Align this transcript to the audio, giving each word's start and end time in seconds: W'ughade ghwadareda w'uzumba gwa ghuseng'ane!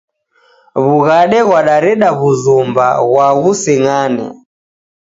W'ughade 0.85 1.39
ghwadareda 1.47 2.09
w'uzumba 2.19 2.85
gwa 3.09 3.27
ghuseng'ane! 3.41 4.25